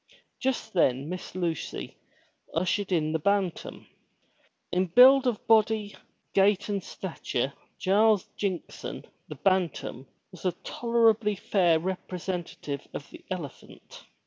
Just 0.39 0.73
then 0.73 1.09
Miss 1.09 1.35
Lucy 1.35 1.95
ushered 2.55 2.91
in 2.91 3.11
the 3.11 3.19
Bantam. 3.19 3.85
In 4.71 4.87
build 4.87 5.27
of 5.27 5.45
body, 5.45 5.95
gait 6.33 6.69
and 6.69 6.83
stature, 6.83 7.53
Giles 7.77 8.25
Jinkson, 8.35 9.05
the 9.27 9.35
Bantam, 9.35 10.07
was 10.31 10.43
a 10.43 10.53
tolerably 10.63 11.35
247 11.35 11.39
MY 11.39 11.39
BOOK 11.39 11.39
HOUSE 11.39 11.51
fair 11.51 11.79
representative 12.27 12.87
of 12.95 13.11
the 13.11 13.23
elephant. 13.29 14.05